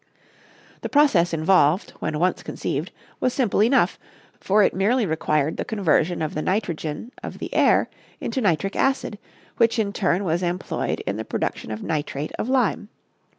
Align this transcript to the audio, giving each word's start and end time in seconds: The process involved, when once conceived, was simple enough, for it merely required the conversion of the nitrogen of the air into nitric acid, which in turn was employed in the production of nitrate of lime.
The 0.81 0.89
process 0.89 1.31
involved, 1.31 1.91
when 1.99 2.17
once 2.17 2.41
conceived, 2.41 2.91
was 3.19 3.35
simple 3.35 3.61
enough, 3.61 3.99
for 4.39 4.63
it 4.63 4.73
merely 4.73 5.05
required 5.05 5.57
the 5.57 5.63
conversion 5.63 6.23
of 6.23 6.33
the 6.33 6.41
nitrogen 6.41 7.11
of 7.21 7.37
the 7.37 7.53
air 7.53 7.87
into 8.19 8.41
nitric 8.41 8.75
acid, 8.75 9.19
which 9.57 9.77
in 9.77 9.93
turn 9.93 10.23
was 10.23 10.41
employed 10.41 11.01
in 11.01 11.17
the 11.17 11.23
production 11.23 11.69
of 11.69 11.83
nitrate 11.83 12.31
of 12.39 12.49
lime. 12.49 12.89